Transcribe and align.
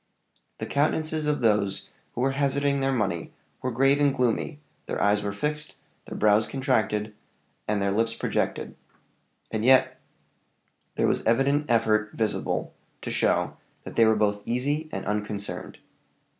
The 0.57 0.65
countenances 0.65 1.27
of 1.27 1.41
those 1.41 1.87
who 2.15 2.21
were 2.21 2.31
hazarding 2.31 2.79
their 2.79 2.91
money 2.91 3.31
were 3.61 3.69
grave 3.69 3.99
and 3.99 4.11
gloomy 4.11 4.57
their 4.87 4.99
eyes 4.99 5.21
were 5.21 5.31
fixed, 5.31 5.75
their 6.05 6.17
brows 6.17 6.47
contracted, 6.47 7.13
and 7.67 7.79
their 7.79 7.91
lips 7.91 8.15
projected; 8.15 8.75
and 9.51 9.63
yet 9.63 9.99
there 10.95 11.05
was 11.05 11.19
an 11.21 11.27
evident 11.27 11.65
effort 11.69 12.13
visible 12.13 12.73
to 13.03 13.11
show 13.11 13.57
that 13.83 13.93
they 13.93 14.05
were 14.05 14.15
both 14.15 14.41
easy 14.43 14.89
and 14.91 15.05
unconcerned. 15.05 15.77